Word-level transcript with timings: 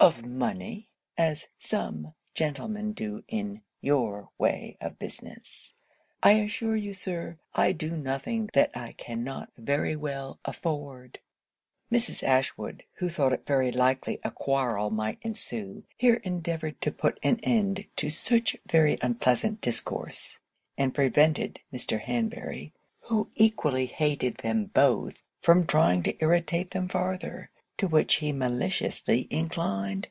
of 0.00 0.26
money, 0.26 0.88
as 1.16 1.46
some 1.58 2.12
gentlemen 2.34 2.92
do 2.92 3.22
in 3.28 3.62
your 3.80 4.28
way 4.36 4.76
of 4.80 4.98
business, 4.98 5.74
I 6.24 6.32
assure 6.40 6.74
you, 6.74 6.92
Sir, 6.92 7.38
I 7.54 7.70
do 7.70 7.92
nothing 7.96 8.48
that 8.52 8.76
I 8.76 8.94
cannot 8.98 9.50
very 9.56 9.94
well 9.94 10.40
afford.' 10.44 11.20
Mrs. 11.92 12.24
Ashwood, 12.24 12.82
who 12.94 13.08
thought 13.08 13.32
it 13.32 13.46
very 13.46 13.70
likely 13.70 14.18
a 14.24 14.32
quarrel 14.32 14.90
might 14.90 15.18
ensue, 15.22 15.84
here 15.96 16.20
endeavoured 16.24 16.80
to 16.80 16.90
put 16.90 17.20
an 17.22 17.38
end 17.44 17.84
to 17.94 18.10
such 18.10 18.56
very 18.66 18.98
unpleasant 19.02 19.60
discourse; 19.60 20.40
and 20.76 20.92
prevented 20.92 21.60
Mr. 21.72 22.00
Hanbury, 22.00 22.72
who 23.02 23.30
equally 23.36 23.86
hated 23.86 24.38
them 24.38 24.64
both, 24.64 25.22
from 25.42 25.64
trying 25.64 26.02
to 26.02 26.20
irritate 26.20 26.72
them 26.72 26.88
farther, 26.88 27.50
to 27.78 27.88
which 27.88 28.16
he 28.16 28.30
maliciously 28.30 29.26
inclined. 29.30 30.06